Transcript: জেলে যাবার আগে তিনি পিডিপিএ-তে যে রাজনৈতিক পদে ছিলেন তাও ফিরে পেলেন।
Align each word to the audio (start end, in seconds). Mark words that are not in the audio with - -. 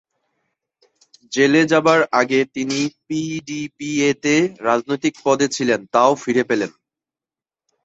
জেলে 1.33 1.61
যাবার 1.71 1.99
আগে 2.19 2.39
তিনি 2.55 2.77
পিডিপিএ-তে 3.05 4.35
যে 4.41 4.65
রাজনৈতিক 4.67 5.13
পদে 5.25 5.47
ছিলেন 5.55 5.79
তাও 5.93 6.11
ফিরে 6.23 6.43
পেলেন। 6.49 6.71